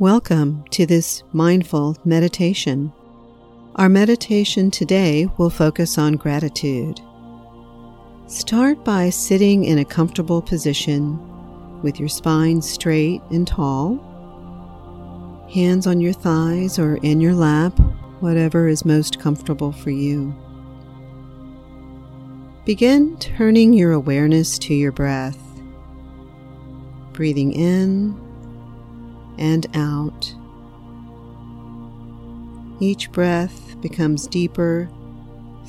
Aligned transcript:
Welcome 0.00 0.64
to 0.70 0.86
this 0.86 1.24
mindful 1.34 1.94
meditation. 2.06 2.90
Our 3.76 3.90
meditation 3.90 4.70
today 4.70 5.28
will 5.36 5.50
focus 5.50 5.98
on 5.98 6.14
gratitude. 6.14 7.02
Start 8.26 8.82
by 8.82 9.10
sitting 9.10 9.64
in 9.64 9.76
a 9.76 9.84
comfortable 9.84 10.40
position 10.40 11.18
with 11.82 12.00
your 12.00 12.08
spine 12.08 12.62
straight 12.62 13.20
and 13.28 13.46
tall, 13.46 13.98
hands 15.52 15.86
on 15.86 16.00
your 16.00 16.14
thighs 16.14 16.78
or 16.78 16.96
in 17.02 17.20
your 17.20 17.34
lap, 17.34 17.78
whatever 18.20 18.68
is 18.68 18.86
most 18.86 19.20
comfortable 19.20 19.70
for 19.70 19.90
you. 19.90 20.34
Begin 22.64 23.18
turning 23.18 23.74
your 23.74 23.92
awareness 23.92 24.58
to 24.60 24.72
your 24.72 24.92
breath, 24.92 25.36
breathing 27.12 27.52
in 27.52 28.29
and 29.40 29.66
out. 29.74 30.32
Each 32.78 33.10
breath 33.10 33.80
becomes 33.80 34.28
deeper, 34.28 34.88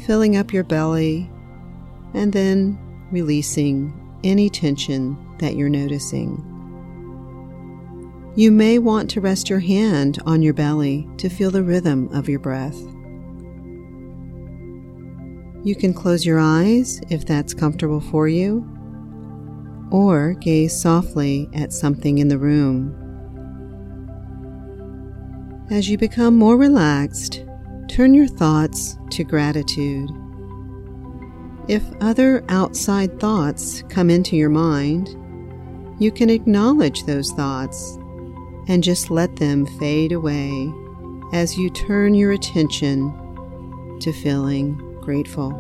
filling 0.06 0.38
up 0.38 0.54
your 0.54 0.64
belly, 0.64 1.30
and 2.14 2.32
then 2.32 2.78
releasing 3.12 3.98
any 4.24 4.50
tension 4.50 5.18
that 5.40 5.56
you're 5.56 5.70
noticing. 5.70 6.48
You 8.36 8.52
may 8.52 8.80
want 8.80 9.10
to 9.12 9.22
rest 9.22 9.50
your 9.50 9.60
hand 9.60 10.20
on 10.26 10.42
your 10.42 10.54
belly 10.54 11.08
to 11.18 11.28
feel 11.28 11.52
the 11.52 11.64
rhythm 11.64 12.08
of 12.14 12.30
your 12.30 12.40
breath. 12.40 12.80
You 15.64 15.76
can 15.76 15.94
close 15.94 16.26
your 16.26 16.40
eyes 16.40 17.02
if 17.10 17.26
that's 17.26 17.54
comfortable 17.54 18.00
for 18.00 18.28
you, 18.28 18.66
or 19.92 20.34
gaze 20.36 20.80
softly 20.80 21.50
at 21.54 21.74
something 21.74 22.20
in 22.20 22.30
the 22.30 22.38
room. 22.38 23.01
As 25.72 25.90
you 25.90 25.98
become 25.98 26.36
more 26.36 26.58
relaxed, 26.58 27.46
turn 27.88 28.14
your 28.14 28.28
thoughts 28.28 28.98
to 29.12 29.24
gratitude. 29.24 30.10
If 31.70 31.82
other 32.02 32.44
outside 32.50 33.22
thoughts 33.22 33.82
come 33.88 34.10
into 34.10 34.36
your 34.36 34.50
mind, 34.50 35.16
you 35.98 36.12
can 36.12 36.30
acknowledge 36.30 37.06
those 37.06 37.32
thoughts 37.32 37.98
and 38.68 38.84
just 38.84 39.10
let 39.10 39.38
them 39.38 39.66
fade 39.80 40.12
away 40.12 40.70
as 41.32 41.58
you 41.58 41.70
turn 41.70 42.16
your 42.16 42.34
attention 42.34 43.98
to 44.02 44.12
feeling 44.12 44.76
grateful. 45.00 45.52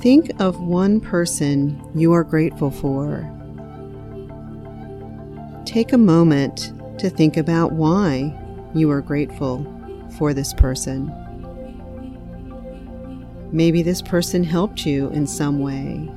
Think 0.00 0.30
of 0.40 0.60
one 0.60 0.98
person 0.98 1.82
you 1.94 2.14
are 2.14 2.24
grateful 2.24 2.70
for. 2.70 3.33
Take 5.64 5.92
a 5.92 5.98
moment 5.98 6.72
to 6.98 7.08
think 7.08 7.36
about 7.36 7.72
why 7.72 8.38
you 8.74 8.90
are 8.90 9.00
grateful 9.00 9.66
for 10.18 10.34
this 10.34 10.52
person. 10.52 11.12
Maybe 13.50 13.82
this 13.82 14.02
person 14.02 14.44
helped 14.44 14.84
you 14.84 15.08
in 15.10 15.26
some 15.26 15.60
way. 15.60 16.08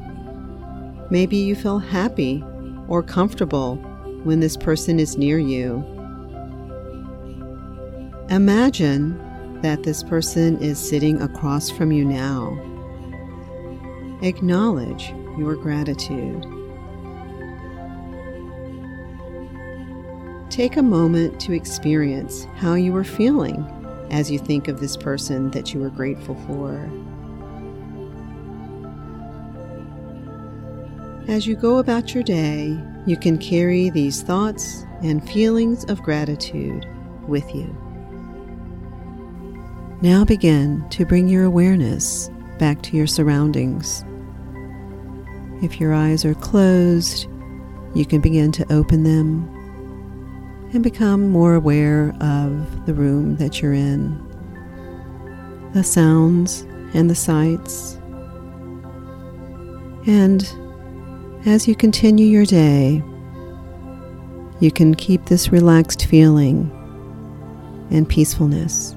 Maybe 1.09 1.37
you 1.37 1.55
feel 1.55 1.79
happy 1.79 2.43
or 2.87 3.01
comfortable 3.01 3.77
when 4.23 4.39
this 4.41 4.57
person 4.57 4.99
is 4.99 5.17
near 5.17 5.39
you. 5.39 5.83
Imagine 8.29 9.17
that 9.61 9.83
this 9.83 10.03
person 10.03 10.61
is 10.61 10.77
sitting 10.77 11.21
across 11.21 11.69
from 11.69 11.91
you 11.91 12.03
now. 12.03 12.57
Acknowledge 14.21 15.13
your 15.37 15.55
gratitude. 15.55 16.45
Take 20.57 20.77
a 20.77 20.81
moment 20.81 21.39
to 21.41 21.53
experience 21.53 22.47
how 22.55 22.73
you 22.73 22.95
are 22.95 23.03
feeling 23.03 23.63
as 24.09 24.31
you 24.31 24.39
think 24.39 24.67
of 24.67 24.79
this 24.79 24.97
person 24.97 25.51
that 25.51 25.71
you 25.71 25.83
are 25.83 25.91
grateful 25.91 26.33
for. 26.47 26.73
As 31.27 31.45
you 31.45 31.55
go 31.55 31.77
about 31.77 32.15
your 32.15 32.23
day, 32.23 32.75
you 33.05 33.17
can 33.17 33.37
carry 33.37 33.91
these 33.91 34.23
thoughts 34.23 34.83
and 35.03 35.23
feelings 35.29 35.85
of 35.91 36.01
gratitude 36.01 36.87
with 37.27 37.53
you. 37.53 37.67
Now 40.01 40.25
begin 40.25 40.89
to 40.89 41.05
bring 41.05 41.27
your 41.27 41.43
awareness 41.43 42.31
back 42.57 42.81
to 42.81 42.97
your 42.97 43.05
surroundings. 43.05 44.03
If 45.61 45.79
your 45.79 45.93
eyes 45.93 46.25
are 46.25 46.33
closed, 46.33 47.27
you 47.93 48.07
can 48.07 48.21
begin 48.21 48.51
to 48.53 48.73
open 48.73 49.03
them 49.03 49.53
and 50.73 50.83
become 50.83 51.29
more 51.29 51.55
aware 51.55 52.13
of 52.19 52.85
the 52.85 52.93
room 52.93 53.37
that 53.37 53.61
you're 53.61 53.73
in, 53.73 54.17
the 55.73 55.83
sounds 55.83 56.61
and 56.93 57.09
the 57.09 57.15
sights. 57.15 57.95
And 60.07 60.47
as 61.45 61.67
you 61.67 61.75
continue 61.75 62.27
your 62.27 62.45
day, 62.45 63.01
you 64.59 64.71
can 64.71 64.95
keep 64.95 65.25
this 65.25 65.51
relaxed 65.51 66.05
feeling 66.05 66.71
and 67.91 68.09
peacefulness. 68.09 68.96